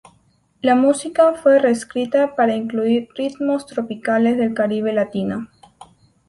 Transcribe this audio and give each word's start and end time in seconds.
La 0.61 0.73
música 0.73 1.35
fue 1.35 1.59
reescrita 1.59 2.35
para 2.35 2.55
incluir 2.55 3.07
ritmos 3.15 3.67
tropicales 3.67 4.35
del 4.35 4.55
Caribe 4.55 4.93
latino. 4.93 5.47